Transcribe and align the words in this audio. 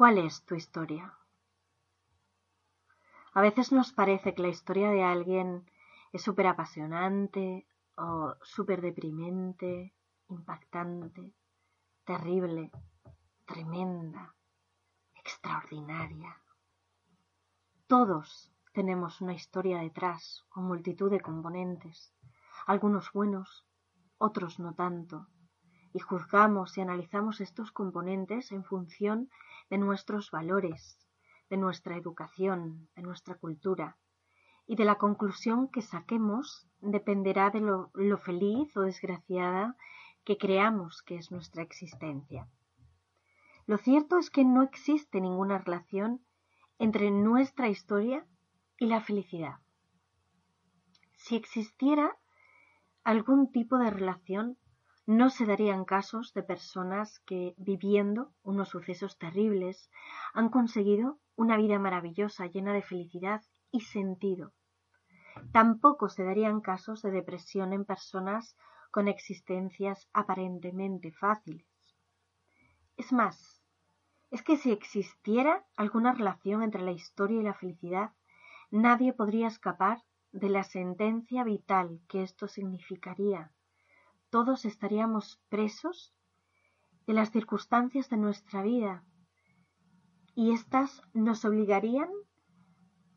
¿Cuál 0.00 0.16
es 0.16 0.46
tu 0.46 0.54
historia? 0.54 1.12
A 3.34 3.42
veces 3.42 3.70
nos 3.70 3.92
parece 3.92 4.34
que 4.34 4.40
la 4.40 4.48
historia 4.48 4.88
de 4.88 5.02
alguien 5.02 5.70
es 6.10 6.22
súper 6.22 6.46
apasionante 6.46 7.66
o 7.98 8.34
súper 8.40 8.80
deprimente, 8.80 9.92
impactante, 10.30 11.34
terrible, 12.06 12.70
tremenda, 13.44 14.34
extraordinaria. 15.16 16.34
Todos 17.86 18.50
tenemos 18.72 19.20
una 19.20 19.34
historia 19.34 19.80
detrás 19.80 20.46
con 20.48 20.64
multitud 20.64 21.10
de 21.10 21.20
componentes, 21.20 22.14
algunos 22.66 23.12
buenos, 23.12 23.66
otros 24.16 24.60
no 24.60 24.72
tanto, 24.72 25.26
y 25.92 25.98
juzgamos 25.98 26.78
y 26.78 26.80
analizamos 26.80 27.42
estos 27.42 27.70
componentes 27.70 28.50
en 28.50 28.64
función 28.64 29.24
de 29.24 29.49
nuestros 29.78 30.30
valores, 30.30 30.98
de 31.48 31.56
nuestra 31.56 31.96
educación, 31.96 32.88
de 32.94 33.02
nuestra 33.02 33.34
cultura, 33.34 33.96
y 34.70 34.76
de 34.76 34.84
la 34.84 34.98
conclusión 34.98 35.66
que 35.66 35.82
saquemos 35.82 36.68
dependerá 36.80 37.50
de 37.50 37.60
lo, 37.60 38.18
feliz 38.18 38.76
o 38.76 38.82
desgraciada 38.82 39.76
que 40.24 40.38
creamos 40.38 41.02
que 41.02 41.16
es 41.16 41.32
nuestra 41.32 41.64
existencia. 41.64 42.46
Lo 43.66 43.78
cierto 43.78 44.16
es 44.18 44.30
que 44.30 44.44
no 44.44 44.62
existe 44.62 45.20
ninguna 45.20 45.58
relación 45.58 46.20
entre 46.78 47.10
nuestra 47.10 47.68
historia 47.68 48.24
y 48.78 48.86
la 48.86 49.00
felicidad. 49.00 49.56
Si 51.16 51.34
existiera 51.34 52.16
algún 53.02 53.50
tipo 53.50 53.76
de 53.76 53.90
relación, 53.90 54.56
no 55.06 55.30
se 55.30 55.46
darían 55.46 55.84
casos 55.84 56.32
de 56.34 56.42
personas 56.42 57.20
que, 57.20 57.54
viviendo 57.56 58.32
unos 58.42 58.68
sucesos 58.68 59.18
terribles, 59.18 59.90
han 60.34 60.50
conseguido 60.50 61.18
una 61.36 61.56
vida 61.56 61.78
maravillosa 61.78 62.46
llena 62.46 62.72
de 62.72 62.82
felicidad 62.82 63.42
y 63.70 63.80
sentido. 63.80 64.52
Tampoco 65.52 66.08
se 66.08 66.24
darían 66.24 66.60
casos 66.60 67.02
de 67.02 67.10
depresión 67.10 67.72
en 67.72 67.84
personas 67.84 68.56
con 68.90 69.08
existencias 69.08 70.08
aparentemente 70.12 71.12
fáciles. 71.12 71.66
Es 72.96 73.12
más, 73.12 73.62
es 74.30 74.42
que 74.42 74.56
si 74.56 74.70
existiera 74.70 75.66
alguna 75.76 76.12
relación 76.12 76.62
entre 76.62 76.82
la 76.82 76.92
historia 76.92 77.40
y 77.40 77.44
la 77.44 77.54
felicidad, 77.54 78.12
nadie 78.70 79.12
podría 79.12 79.48
escapar 79.48 79.98
de 80.32 80.48
la 80.48 80.62
sentencia 80.62 81.42
vital 81.42 82.00
que 82.08 82.22
esto 82.22 82.46
significaría 82.46 83.52
todos 84.30 84.64
estaríamos 84.64 85.42
presos 85.48 86.14
de 87.06 87.14
las 87.14 87.30
circunstancias 87.30 88.08
de 88.08 88.16
nuestra 88.16 88.62
vida 88.62 89.04
y 90.34 90.52
éstas 90.52 91.02
nos 91.12 91.44
obligarían 91.44 92.08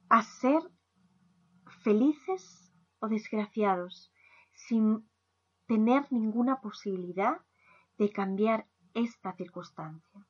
a 0.10 0.24
ser 0.24 0.62
felices 1.84 2.74
o 3.00 3.08
desgraciados 3.08 4.12
sin 4.54 5.08
tener 5.68 6.12
ninguna 6.12 6.62
posibilidad 6.62 7.42
de 7.98 8.12
cambiar 8.12 8.68
esta 8.94 9.34
circunstancia. 9.34 10.28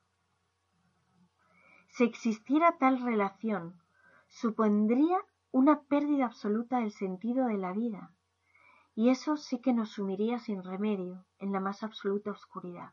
Si 1.88 2.04
existiera 2.04 2.76
tal 2.78 3.00
relación, 3.00 3.80
supondría 4.28 5.18
una 5.50 5.82
pérdida 5.82 6.26
absoluta 6.26 6.80
del 6.80 6.92
sentido 6.92 7.46
de 7.46 7.56
la 7.56 7.72
vida 7.72 8.12
y 8.96 9.10
eso 9.10 9.36
sí 9.36 9.60
que 9.60 9.72
nos 9.72 9.90
sumiría 9.90 10.38
sin 10.38 10.62
remedio 10.62 11.26
en 11.40 11.50
la 11.50 11.58
más 11.58 11.82
absoluta 11.82 12.30
oscuridad. 12.30 12.92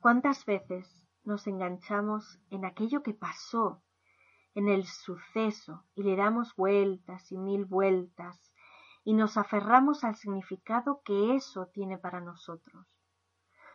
¿Cuántas 0.00 0.44
veces 0.44 1.02
nos 1.24 1.46
enganchamos 1.46 2.38
en 2.50 2.66
aquello 2.66 3.02
que 3.02 3.14
pasó, 3.14 3.82
en 4.54 4.68
el 4.68 4.84
suceso, 4.84 5.84
y 5.94 6.02
le 6.02 6.16
damos 6.16 6.54
vueltas 6.54 7.32
y 7.32 7.38
mil 7.38 7.64
vueltas, 7.64 8.52
y 9.04 9.14
nos 9.14 9.38
aferramos 9.38 10.04
al 10.04 10.16
significado 10.16 11.00
que 11.02 11.34
eso 11.34 11.68
tiene 11.68 11.96
para 11.96 12.20
nosotros? 12.20 12.86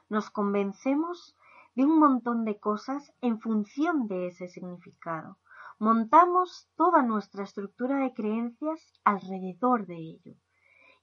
Nos 0.10 0.30
convencemos 0.30 1.36
de 1.74 1.86
un 1.86 1.98
montón 1.98 2.46
de 2.46 2.60
cosas 2.60 3.12
en 3.22 3.40
función 3.40 4.08
de 4.08 4.28
ese 4.28 4.48
significado. 4.48 5.40
Montamos 5.80 6.70
toda 6.76 7.02
nuestra 7.02 7.46
estructura 7.46 7.98
de 7.98 8.14
creencias 8.14 9.00
alrededor 9.04 9.88
de 9.88 9.96
ello 9.96 10.36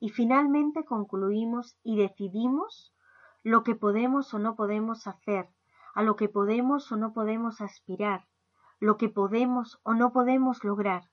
y 0.01 0.11
finalmente 0.11 0.85
concluimos 0.85 1.77
y 1.83 1.97
decidimos 1.97 2.93
lo 3.43 3.65
que 3.65 3.75
podemos 3.75 4.33
o 4.35 4.39
no 4.39 4.55
podemos 4.57 5.07
hacer, 5.07 5.49
a 5.95 6.03
lo 6.03 6.17
que 6.17 6.29
podemos 6.29 6.91
o 6.93 6.97
no 6.97 7.13
podemos 7.13 7.61
aspirar, 7.61 8.27
lo 8.81 8.97
que 8.97 9.09
podemos 9.09 9.81
o 9.83 9.95
no 9.95 10.13
podemos 10.13 10.63
lograr. 10.65 11.09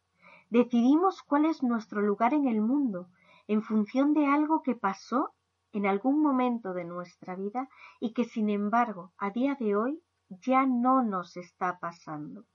Decidimos 0.50 1.24
cuál 1.24 1.46
es 1.46 1.64
nuestro 1.64 2.02
lugar 2.02 2.34
en 2.34 2.48
el 2.48 2.62
mundo 2.62 3.10
en 3.48 3.62
función 3.62 4.14
de 4.14 4.28
algo 4.28 4.62
que 4.64 4.76
pasó 4.76 5.34
en 5.72 5.86
algún 5.86 6.22
momento 6.22 6.74
de 6.74 6.84
nuestra 6.84 7.36
vida 7.36 7.70
y 8.00 8.14
que 8.14 8.24
sin 8.24 8.50
embargo 8.50 9.12
a 9.18 9.30
día 9.32 9.56
de 9.56 9.76
hoy 9.76 10.02
ya 10.30 10.66
no 10.66 11.04
nos 11.04 11.38
está 11.38 11.80
pasando. 11.80 12.46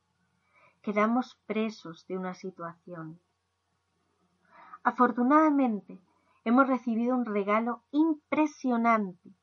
Quedamos 0.83 1.39
presos 1.47 2.07
de 2.07 2.17
una 2.17 2.35
situación. 2.35 3.21
Afortunadamente, 4.83 6.01
hemos 6.45 6.67
recibido 6.67 7.17
un 7.17 7.25
regalo 7.25 7.85
impresionante, 7.91 9.35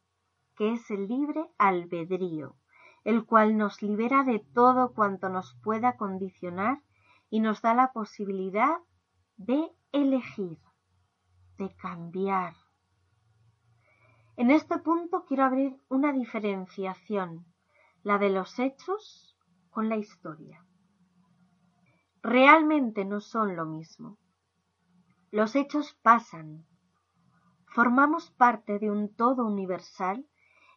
que 0.56 0.74
es 0.74 0.90
el 0.90 1.08
libre 1.08 1.46
albedrío, 1.58 2.56
el 3.04 3.26
cual 3.26 3.58
nos 3.58 3.82
libera 3.82 4.24
de 4.24 4.40
todo 4.40 4.94
cuanto 4.94 5.30
nos 5.30 5.56
pueda 5.64 5.98
condicionar 5.98 6.82
y 7.30 7.40
nos 7.40 7.62
da 7.62 7.74
la 7.74 7.92
posibilidad 7.92 8.78
de 9.38 9.72
elegir, 9.92 10.60
de 11.58 11.76
cambiar. 11.76 12.54
En 14.36 14.52
este 14.52 14.78
punto 14.80 15.26
quiero 15.26 15.46
abrir 15.46 15.78
una 15.90 16.14
diferenciación, 16.14 17.46
la 18.04 18.18
de 18.18 18.30
los 18.30 18.60
hechos 18.60 19.36
con 19.70 19.90
la 19.90 19.98
historia. 19.98 20.64
Realmente 22.22 23.06
no 23.06 23.20
son 23.20 23.56
lo 23.56 23.66
mismo. 23.66 24.18
Los 25.32 25.56
hechos 25.56 25.98
pasan, 26.02 26.66
Formamos 27.78 28.32
parte 28.32 28.80
de 28.80 28.90
un 28.90 29.14
todo 29.14 29.46
universal 29.46 30.28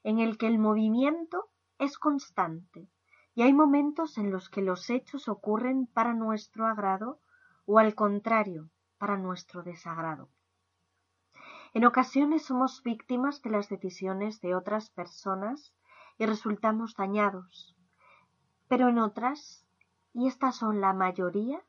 en 0.04 0.18
el 0.18 0.36
que 0.36 0.46
el 0.46 0.58
movimiento 0.58 1.48
es 1.78 1.96
constante 1.96 2.90
y 3.34 3.40
hay 3.40 3.54
momentos 3.54 4.18
en 4.18 4.30
los 4.30 4.50
que 4.50 4.60
los 4.60 4.90
hechos 4.90 5.26
ocurren 5.26 5.86
para 5.86 6.12
nuestro 6.12 6.66
agrado 6.66 7.18
o 7.64 7.78
al 7.78 7.94
contrario, 7.94 8.68
para 8.98 9.16
nuestro 9.16 9.62
desagrado. 9.62 10.28
En 11.72 11.86
ocasiones 11.86 12.44
somos 12.44 12.82
víctimas 12.82 13.40
de 13.40 13.48
las 13.48 13.70
decisiones 13.70 14.42
de 14.42 14.54
otras 14.54 14.90
personas 14.90 15.72
y 16.18 16.26
resultamos 16.26 16.96
dañados, 16.96 17.74
pero 18.68 18.88
en 18.88 18.98
otras, 18.98 19.66
y 20.12 20.26
estas 20.26 20.56
son 20.56 20.82
la 20.82 20.92
mayoría, 20.92 21.64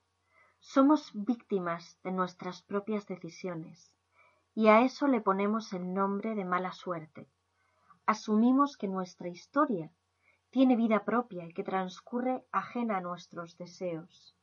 somos 0.59 1.11
víctimas 1.13 1.97
de 2.03 2.11
nuestras 2.11 2.63
propias 2.63 3.07
decisiones 3.07 3.93
y 4.53 4.67
a 4.67 4.81
eso 4.81 5.07
le 5.07 5.21
ponemos 5.21 5.73
el 5.73 5.93
nombre 5.93 6.35
de 6.35 6.45
mala 6.45 6.73
suerte. 6.73 7.27
Asumimos 8.05 8.77
que 8.77 8.87
nuestra 8.87 9.29
historia 9.29 9.91
tiene 10.49 10.75
vida 10.75 11.05
propia 11.05 11.45
y 11.45 11.53
que 11.53 11.63
transcurre 11.63 12.45
ajena 12.51 12.97
a 12.97 13.01
nuestros 13.01 13.57
deseos. 13.57 14.35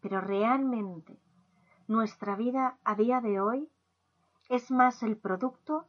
Pero 0.00 0.20
realmente 0.20 1.18
nuestra 1.88 2.36
vida 2.36 2.78
a 2.84 2.94
día 2.94 3.20
de 3.20 3.40
hoy 3.40 3.68
es 4.48 4.70
más 4.70 5.02
el 5.02 5.16
producto 5.16 5.88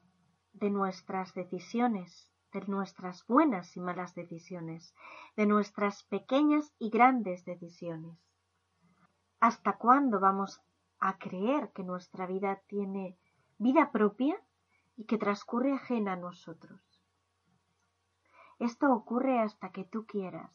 de 0.53 0.69
nuestras 0.71 1.33
decisiones, 1.33 2.31
de 2.51 2.61
nuestras 2.67 3.27
buenas 3.27 3.75
y 3.75 3.81
malas 3.81 4.15
decisiones, 4.15 4.95
de 5.35 5.45
nuestras 5.45 6.03
pequeñas 6.03 6.73
y 6.79 6.89
grandes 6.89 7.45
decisiones. 7.45 8.17
¿Hasta 9.39 9.73
cuándo 9.73 10.19
vamos 10.19 10.61
a 10.99 11.17
creer 11.17 11.71
que 11.73 11.83
nuestra 11.83 12.25
vida 12.25 12.61
tiene 12.67 13.17
vida 13.57 13.91
propia 13.91 14.41
y 14.97 15.05
que 15.05 15.17
transcurre 15.17 15.73
ajena 15.73 16.13
a 16.13 16.17
nosotros. 16.17 16.81
Esto 18.59 18.91
ocurre 18.93 19.39
hasta 19.39 19.71
que 19.71 19.83
tú 19.83 20.05
quieras. 20.05 20.51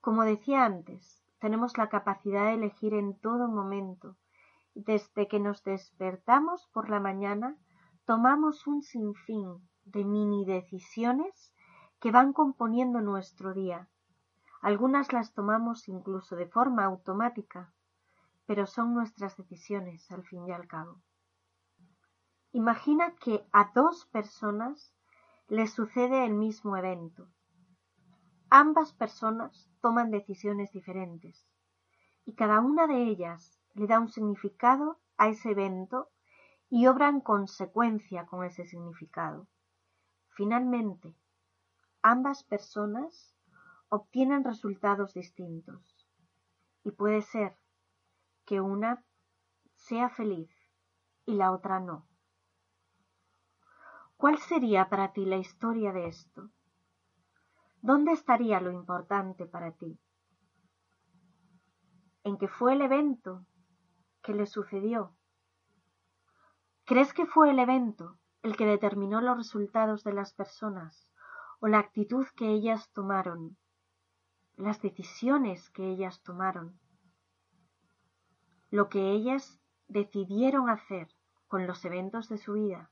Como 0.00 0.22
decía 0.22 0.64
antes, 0.64 1.24
tenemos 1.40 1.76
la 1.78 1.88
capacidad 1.88 2.46
de 2.46 2.54
elegir 2.54 2.94
en 2.94 3.18
todo 3.18 3.48
momento. 3.48 4.16
Desde 4.74 5.26
que 5.26 5.40
nos 5.40 5.64
despertamos 5.64 6.68
por 6.72 6.90
la 6.90 7.00
mañana, 7.00 7.56
tomamos 8.04 8.66
un 8.66 8.82
sinfín 8.82 9.68
de 9.84 10.04
mini 10.04 10.44
decisiones 10.44 11.54
que 11.98 12.12
van 12.12 12.32
componiendo 12.32 13.00
nuestro 13.00 13.52
día. 13.52 13.88
Algunas 14.62 15.12
las 15.12 15.32
tomamos 15.34 15.88
incluso 15.88 16.36
de 16.36 16.46
forma 16.46 16.84
automática, 16.84 17.72
pero 18.46 18.66
son 18.66 18.94
nuestras 18.94 19.36
decisiones 19.36 20.10
al 20.10 20.24
fin 20.24 20.46
y 20.46 20.52
al 20.52 20.66
cabo. 20.66 21.02
Imagina 22.52 23.14
que 23.16 23.46
a 23.52 23.70
dos 23.74 24.06
personas 24.06 24.94
les 25.48 25.72
sucede 25.72 26.24
el 26.24 26.34
mismo 26.34 26.76
evento. 26.76 27.28
Ambas 28.48 28.92
personas 28.92 29.68
toman 29.80 30.10
decisiones 30.10 30.72
diferentes 30.72 31.46
y 32.24 32.34
cada 32.34 32.60
una 32.60 32.86
de 32.86 33.02
ellas 33.02 33.60
le 33.74 33.86
da 33.86 34.00
un 34.00 34.08
significado 34.08 34.98
a 35.16 35.28
ese 35.28 35.50
evento 35.50 36.08
y 36.68 36.86
obra 36.86 37.08
en 37.08 37.20
consecuencia 37.20 38.26
con 38.26 38.44
ese 38.44 38.64
significado. 38.64 39.46
Finalmente, 40.30 41.14
ambas 42.02 42.42
personas 42.44 43.34
obtienen 43.88 44.44
resultados 44.44 45.14
distintos 45.14 46.06
y 46.84 46.90
puede 46.90 47.22
ser 47.22 47.56
que 48.46 48.60
una 48.60 49.04
sea 49.74 50.08
feliz 50.08 50.50
y 51.26 51.34
la 51.34 51.52
otra 51.52 51.80
no. 51.80 52.06
¿Cuál 54.16 54.38
sería 54.38 54.88
para 54.88 55.12
ti 55.12 55.26
la 55.26 55.36
historia 55.36 55.92
de 55.92 56.06
esto? 56.06 56.50
¿Dónde 57.82 58.12
estaría 58.12 58.60
lo 58.60 58.72
importante 58.72 59.44
para 59.46 59.72
ti? 59.72 60.00
¿En 62.24 62.38
qué 62.38 62.48
fue 62.48 62.72
el 62.72 62.80
evento 62.80 63.44
que 64.22 64.32
le 64.32 64.46
sucedió? 64.46 65.14
¿Crees 66.84 67.12
que 67.12 67.26
fue 67.26 67.50
el 67.50 67.58
evento 67.58 68.18
el 68.42 68.56
que 68.56 68.64
determinó 68.64 69.20
los 69.20 69.36
resultados 69.36 70.04
de 70.04 70.12
las 70.12 70.32
personas 70.32 71.10
o 71.60 71.66
la 71.68 71.78
actitud 71.78 72.26
que 72.36 72.48
ellas 72.48 72.90
tomaron, 72.92 73.56
las 74.56 74.80
decisiones 74.80 75.68
que 75.70 75.90
ellas 75.90 76.22
tomaron, 76.22 76.78
lo 78.76 78.90
que 78.90 79.10
ellas 79.10 79.58
decidieron 79.88 80.68
hacer 80.68 81.08
con 81.48 81.66
los 81.66 81.82
eventos 81.86 82.28
de 82.28 82.36
su 82.36 82.52
vida? 82.52 82.90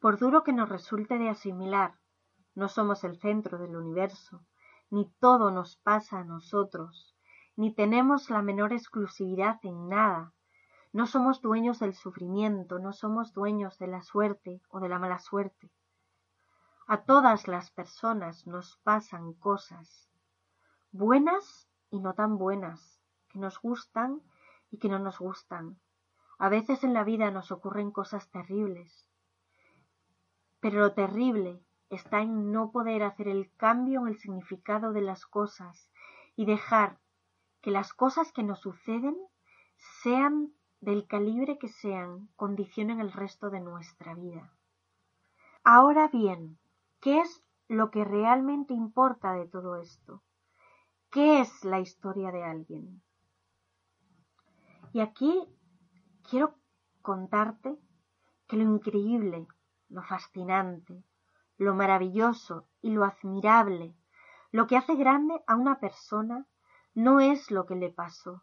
Por 0.00 0.18
duro 0.18 0.42
que 0.42 0.54
nos 0.54 0.70
resulte 0.70 1.18
de 1.18 1.28
asimilar, 1.28 1.98
no 2.54 2.68
somos 2.68 3.04
el 3.04 3.20
centro 3.20 3.58
del 3.58 3.76
universo, 3.76 4.46
ni 4.88 5.12
todo 5.20 5.50
nos 5.50 5.76
pasa 5.76 6.20
a 6.20 6.24
nosotros, 6.24 7.14
ni 7.56 7.74
tenemos 7.74 8.30
la 8.30 8.40
menor 8.40 8.72
exclusividad 8.72 9.58
en 9.64 9.90
nada. 9.90 10.32
No 10.94 11.06
somos 11.06 11.42
dueños 11.42 11.78
del 11.78 11.92
sufrimiento, 11.92 12.78
no 12.78 12.94
somos 12.94 13.34
dueños 13.34 13.78
de 13.78 13.88
la 13.88 14.02
suerte 14.02 14.62
o 14.70 14.80
de 14.80 14.88
la 14.88 14.98
mala 14.98 15.18
suerte. 15.18 15.70
A 16.86 17.04
todas 17.04 17.48
las 17.48 17.70
personas 17.70 18.46
nos 18.46 18.78
pasan 18.78 19.34
cosas, 19.34 20.08
buenas 20.90 21.68
y 21.90 22.00
no 22.00 22.14
tan 22.14 22.38
buenas, 22.38 22.95
nos 23.36 23.60
gustan 23.60 24.22
y 24.70 24.78
que 24.78 24.88
no 24.88 24.98
nos 24.98 25.18
gustan. 25.18 25.78
A 26.38 26.48
veces 26.48 26.84
en 26.84 26.92
la 26.92 27.04
vida 27.04 27.30
nos 27.30 27.50
ocurren 27.50 27.90
cosas 27.90 28.30
terribles, 28.30 29.08
pero 30.60 30.80
lo 30.80 30.92
terrible 30.92 31.62
está 31.90 32.20
en 32.20 32.52
no 32.52 32.72
poder 32.72 33.02
hacer 33.02 33.28
el 33.28 33.52
cambio 33.56 34.00
en 34.00 34.08
el 34.08 34.18
significado 34.18 34.92
de 34.92 35.00
las 35.00 35.26
cosas 35.26 35.90
y 36.34 36.44
dejar 36.44 36.98
que 37.62 37.70
las 37.70 37.92
cosas 37.92 38.32
que 38.32 38.42
nos 38.42 38.60
suceden 38.60 39.16
sean 40.02 40.52
del 40.80 41.06
calibre 41.06 41.58
que 41.58 41.68
sean, 41.68 42.28
condicionen 42.36 43.00
el 43.00 43.12
resto 43.12 43.50
de 43.50 43.60
nuestra 43.60 44.14
vida. 44.14 44.52
Ahora 45.64 46.08
bien, 46.08 46.58
¿qué 47.00 47.20
es 47.20 47.42
lo 47.68 47.90
que 47.90 48.04
realmente 48.04 48.74
importa 48.74 49.32
de 49.32 49.46
todo 49.46 49.76
esto? 49.76 50.22
¿Qué 51.10 51.40
es 51.40 51.64
la 51.64 51.80
historia 51.80 52.30
de 52.30 52.44
alguien? 52.44 53.02
Y 54.92 55.00
aquí 55.00 55.46
quiero 56.28 56.54
contarte 57.02 57.76
que 58.46 58.56
lo 58.56 58.62
increíble, 58.62 59.46
lo 59.88 60.02
fascinante, 60.02 61.04
lo 61.58 61.74
maravilloso 61.74 62.68
y 62.80 62.90
lo 62.90 63.04
admirable, 63.04 63.94
lo 64.50 64.66
que 64.66 64.76
hace 64.76 64.94
grande 64.94 65.42
a 65.46 65.56
una 65.56 65.80
persona 65.80 66.46
no 66.94 67.20
es 67.20 67.50
lo 67.50 67.66
que 67.66 67.76
le 67.76 67.90
pasó, 67.90 68.42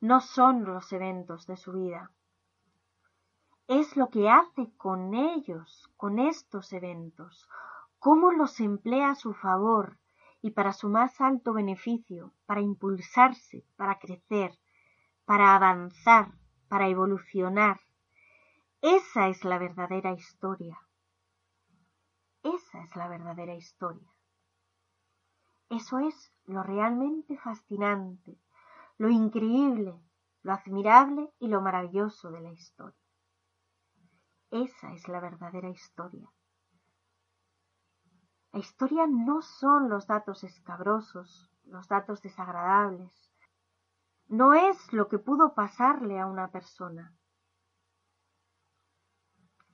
no 0.00 0.20
son 0.20 0.64
los 0.64 0.92
eventos 0.92 1.46
de 1.46 1.56
su 1.56 1.72
vida, 1.72 2.10
es 3.68 3.96
lo 3.96 4.10
que 4.10 4.30
hace 4.30 4.72
con 4.76 5.14
ellos, 5.14 5.90
con 5.96 6.18
estos 6.18 6.72
eventos, 6.72 7.48
cómo 7.98 8.30
los 8.30 8.60
emplea 8.60 9.10
a 9.10 9.14
su 9.16 9.34
favor 9.34 9.98
y 10.40 10.52
para 10.52 10.72
su 10.72 10.88
más 10.88 11.20
alto 11.20 11.52
beneficio, 11.52 12.32
para 12.46 12.60
impulsarse, 12.60 13.64
para 13.76 13.98
crecer, 13.98 14.56
para 15.26 15.54
avanzar, 15.54 16.32
para 16.68 16.88
evolucionar. 16.88 17.80
Esa 18.80 19.28
es 19.28 19.44
la 19.44 19.58
verdadera 19.58 20.12
historia. 20.12 20.78
Esa 22.42 22.82
es 22.84 22.96
la 22.96 23.08
verdadera 23.08 23.54
historia. 23.54 24.08
Eso 25.68 25.98
es 25.98 26.32
lo 26.44 26.62
realmente 26.62 27.36
fascinante, 27.38 28.38
lo 28.98 29.10
increíble, 29.10 30.00
lo 30.42 30.52
admirable 30.52 31.28
y 31.40 31.48
lo 31.48 31.60
maravilloso 31.60 32.30
de 32.30 32.40
la 32.40 32.52
historia. 32.52 33.00
Esa 34.52 34.92
es 34.92 35.08
la 35.08 35.18
verdadera 35.18 35.68
historia. 35.68 36.30
La 38.52 38.60
historia 38.60 39.06
no 39.08 39.42
son 39.42 39.88
los 39.88 40.06
datos 40.06 40.44
escabrosos, 40.44 41.50
los 41.64 41.88
datos 41.88 42.22
desagradables. 42.22 43.25
No 44.28 44.54
es 44.54 44.92
lo 44.92 45.08
que 45.08 45.18
pudo 45.18 45.54
pasarle 45.54 46.18
a 46.18 46.26
una 46.26 46.50
persona. 46.50 47.14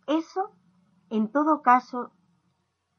Eso, 0.07 0.51
en 1.11 1.31
todo 1.31 1.63
caso, 1.63 2.13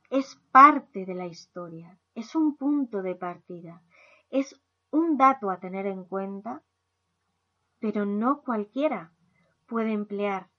es 0.09 0.35
parte 0.51 1.05
de 1.05 1.15
la 1.15 1.25
historia, 1.25 2.00
es 2.15 2.36
un 2.36 2.55
punto 2.55 3.01
de 3.01 3.15
partida, 3.15 3.81
es 4.29 4.62
un 4.91 5.17
dato 5.17 5.50
a 5.50 5.60
tener 5.60 5.86
en 5.86 6.05
cuenta, 6.05 6.63
pero 7.79 8.05
no 8.05 8.41
cualquiera 8.41 9.12
puede 9.67 9.91
emplear 9.91 10.50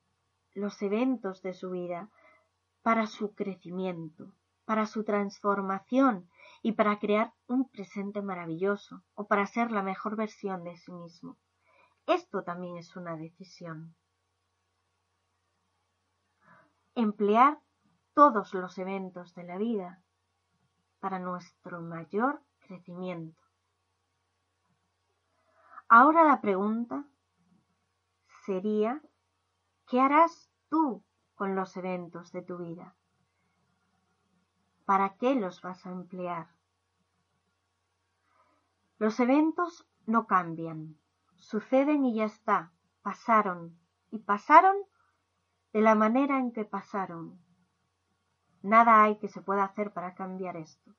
los 0.55 0.81
eventos 0.83 1.43
de 1.43 1.55
su 1.55 1.71
vida 1.71 2.11
para 2.83 3.07
su 3.07 3.35
crecimiento, 3.35 4.33
para 4.65 4.87
su 4.87 5.05
transformación 5.05 6.29
y 6.65 6.73
para 6.73 6.99
crear 6.99 7.35
un 7.47 7.69
presente 7.69 8.23
maravilloso 8.23 9.03
o 9.13 9.27
para 9.27 9.45
ser 9.45 9.71
la 9.71 9.83
mejor 9.83 10.17
versión 10.17 10.65
de 10.65 10.79
sí 10.79 10.93
mismo. 10.93 11.37
Esto 12.07 12.43
también 12.43 12.79
es 12.79 12.97
una 12.97 13.19
decisión. 13.19 13.95
Emplear 16.95 17.61
todos 18.15 18.55
los 18.55 18.79
eventos 18.79 19.35
de 19.35 19.45
la 19.45 19.59
vida 19.59 20.03
para 21.01 21.19
nuestro 21.19 21.83
mayor 21.83 22.43
crecimiento. 22.61 23.43
Ahora 25.87 26.25
la 26.25 26.41
pregunta 26.41 27.05
sería, 28.47 29.03
¿qué 29.87 30.01
harás 30.01 30.51
tú 30.71 31.05
con 31.35 31.55
los 31.57 31.77
eventos 31.77 32.33
de 32.33 32.41
tu 32.41 32.57
vida? 32.57 32.97
¿Para 34.85 35.17
qué 35.17 35.35
los 35.35 35.61
vas 35.63 35.85
a 35.87 35.91
emplear? 35.91 36.49
Los 38.99 39.19
eventos 39.21 39.87
no 40.07 40.27
cambian, 40.27 40.97
suceden 41.37 42.05
y 42.05 42.15
ya 42.15 42.25
está, 42.25 42.73
pasaron, 43.03 43.79
y 44.11 44.19
pasaron 44.19 44.77
de 45.73 45.81
la 45.81 45.95
manera 45.95 46.39
en 46.39 46.53
que 46.53 46.65
pasaron, 46.65 47.41
Nada 48.65 49.03
hay 49.03 49.19
que 49.19 49.29
se 49.29 49.43
pueda 49.43 49.65
hacer 49.65 49.93
para 49.93 50.15
cambiar 50.15 50.57
esto. 50.57 50.95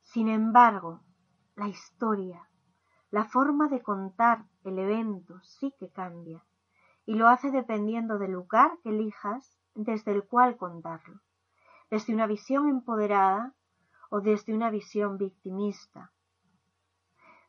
Sin 0.00 0.28
embargo, 0.28 1.02
la 1.56 1.68
historia, 1.68 2.48
la 3.10 3.26
forma 3.26 3.68
de 3.68 3.82
contar 3.82 4.46
el 4.64 4.78
evento 4.78 5.38
sí 5.42 5.74
que 5.78 5.90
cambia, 5.90 6.42
y 7.04 7.16
lo 7.16 7.28
hace 7.28 7.50
dependiendo 7.50 8.18
del 8.18 8.32
lugar 8.32 8.78
que 8.82 8.88
elijas 8.88 9.58
desde 9.74 10.12
el 10.12 10.24
cual 10.24 10.56
contarlo, 10.56 11.20
desde 11.90 12.14
una 12.14 12.26
visión 12.26 12.68
empoderada 12.68 13.54
o 14.10 14.20
desde 14.20 14.54
una 14.54 14.70
visión 14.70 15.18
victimista. 15.18 16.12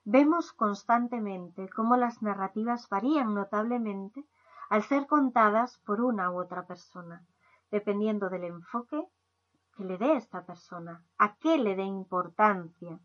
Vemos 0.05 0.53
constantemente 0.53 1.69
cómo 1.69 1.95
las 1.97 2.21
narrativas 2.21 2.89
varían 2.89 3.33
notablemente 3.33 4.25
al 4.69 4.83
ser 4.83 5.07
contadas 5.07 5.79
por 5.85 6.01
una 6.01 6.31
u 6.31 6.39
otra 6.39 6.65
persona, 6.65 7.25
dependiendo 7.71 8.29
del 8.29 8.45
enfoque 8.45 9.07
que 9.75 9.83
le 9.83 9.97
dé 9.97 10.15
esta 10.15 10.45
persona, 10.45 11.05
a 11.17 11.35
qué 11.37 11.57
le 11.57 11.75
dé 11.75 11.83
importancia, 11.83 12.99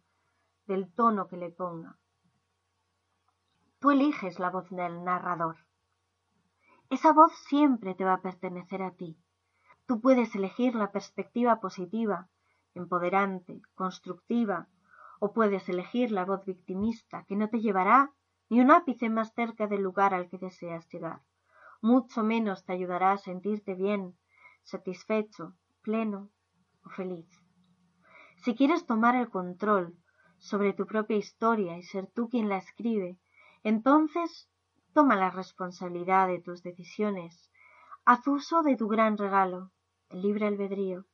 del 0.67 0.93
tono 0.95 1.29
que 1.29 1.37
le 1.37 1.51
ponga. 1.51 1.99
Tú 3.81 3.91
eliges 3.91 4.39
la 4.39 4.51
voz 4.51 4.71
del 4.71 5.05
narrador. 5.05 5.57
Esa 6.91 7.13
voz 7.13 7.33
siempre 7.49 7.95
te 7.95 8.05
va 8.05 8.15
a 8.15 8.23
pertenecer 8.23 8.83
a 8.83 8.93
ti. 8.93 9.19
Tú 9.87 10.01
puedes 10.01 10.35
elegir 10.35 10.75
la 10.75 10.93
perspectiva 10.93 11.61
positiva, 11.61 12.29
empoderante, 12.75 13.61
constructiva, 13.75 14.69
o 15.21 15.33
puedes 15.33 15.69
elegir 15.69 16.11
la 16.11 16.25
voz 16.25 16.45
victimista, 16.45 17.25
que 17.29 17.37
no 17.37 17.49
te 17.49 17.61
llevará 17.61 18.13
ni 18.49 18.61
un 18.61 18.71
ápice 18.71 19.11
más 19.11 19.33
cerca 19.35 19.67
del 19.67 19.83
lugar 19.83 20.15
al 20.15 20.29
que 20.29 20.39
deseas 20.39 20.89
llegar. 20.89 21.23
Mucho 21.83 22.23
menos 22.23 22.65
te 22.65 22.73
ayudará 22.73 23.13
a 23.13 23.19
sentirte 23.19 23.75
bien, 23.75 24.17
satisfecho, 24.63 25.55
pleno 25.83 26.31
o 26.85 26.89
feliz. 26.89 27.29
Si 28.37 28.55
quieres 28.55 28.87
tomar 28.87 29.15
el 29.17 29.29
control 29.29 29.97
sobre 30.39 30.73
tu 30.73 30.87
propia 30.87 31.17
historia 31.17 31.77
y 31.77 31.83
ser 31.83 32.07
tú 32.07 32.29
quien 32.31 32.49
la 32.49 32.57
escribe, 32.57 33.19
entonces 33.63 34.49
toma 34.95 35.17
la 35.17 35.31
responsabilidad 35.31 36.29
de 36.29 36.41
tus 36.41 36.63
decisiones, 36.63 37.51
haz 38.05 38.27
uso 38.27 38.63
de 38.63 38.77
tu 38.77 38.89
gran 38.89 39.17
regalo, 39.19 39.73
libre 40.15 40.47
albedrío, 40.47 41.05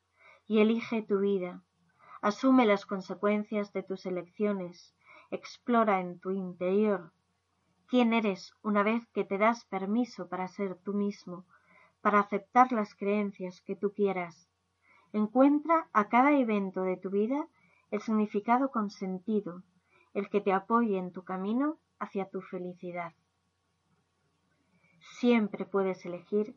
y 0.46 0.58
elige 0.58 1.02
tu 1.02 1.20
vida. 1.20 1.62
Asume 2.22 2.66
las 2.66 2.86
consecuencias 2.86 3.72
de 3.72 3.82
tus 3.82 4.06
elecciones, 4.06 4.94
explora 5.30 6.00
en 6.00 6.18
tu 6.18 6.30
interior 6.30 7.12
quién 7.90 8.12
eres 8.12 8.54
una 8.62 8.84
vez 8.84 9.04
que 9.08 9.24
te 9.24 9.36
das 9.36 9.64
permiso 9.64 10.28
para 10.28 10.46
ser 10.46 10.76
tú 10.76 10.94
mismo, 10.94 11.44
para 12.00 12.20
aceptar 12.20 12.70
las 12.70 12.94
creencias 12.94 13.60
que 13.62 13.74
tú 13.74 13.92
quieras. 13.92 14.48
Encuentra 15.12 15.88
a 15.92 16.08
cada 16.08 16.38
evento 16.38 16.82
de 16.82 16.96
tu 16.96 17.10
vida 17.10 17.48
el 17.90 18.00
significado 18.00 18.70
con 18.70 18.90
sentido, 18.90 19.64
el 20.14 20.30
que 20.30 20.40
te 20.40 20.52
apoye 20.52 20.98
en 20.98 21.10
tu 21.10 21.24
camino 21.24 21.78
hacia 21.98 22.30
tu 22.30 22.40
felicidad. 22.42 23.12
Siempre 25.18 25.64
puedes 25.64 26.06
elegir 26.06 26.54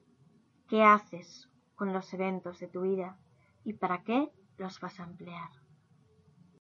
qué 0.67 0.83
haces 0.83 1.49
con 1.75 1.93
los 1.93 2.13
eventos 2.13 2.59
de 2.59 2.67
tu 2.67 2.81
vida 2.81 3.17
y 3.63 3.73
para 3.73 4.03
qué 4.03 4.31
los 4.57 4.79
vas 4.79 4.99
a 4.99 5.03
emplear. 5.03 5.62